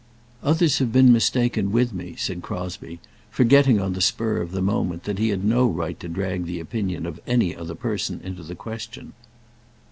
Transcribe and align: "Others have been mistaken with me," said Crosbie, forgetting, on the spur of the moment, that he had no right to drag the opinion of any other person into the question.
"Others 0.41 0.79
have 0.79 0.91
been 0.91 1.13
mistaken 1.13 1.71
with 1.71 1.93
me," 1.93 2.15
said 2.17 2.41
Crosbie, 2.41 2.97
forgetting, 3.29 3.79
on 3.79 3.93
the 3.93 4.01
spur 4.01 4.41
of 4.41 4.51
the 4.51 4.59
moment, 4.59 5.03
that 5.03 5.19
he 5.19 5.29
had 5.29 5.43
no 5.45 5.67
right 5.67 5.99
to 5.99 6.09
drag 6.09 6.45
the 6.47 6.59
opinion 6.59 7.05
of 7.05 7.19
any 7.27 7.55
other 7.55 7.75
person 7.75 8.19
into 8.23 8.41
the 8.41 8.55
question. 8.55 9.13